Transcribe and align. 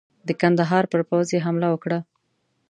د 0.27 0.29
کندهار 0.41 0.83
پر 0.91 1.01
پوځ 1.09 1.27
یې 1.35 1.43
حمله 1.45 1.67
وکړه. 1.71 1.99